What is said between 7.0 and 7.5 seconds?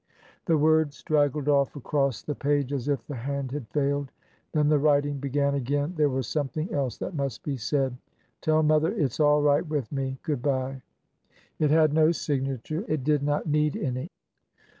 must